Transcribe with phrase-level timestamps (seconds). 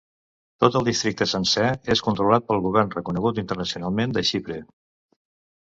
[0.63, 1.65] Tot el districte sencer
[1.95, 4.61] és controlat pel govern reconegut internacionalment de Xipre.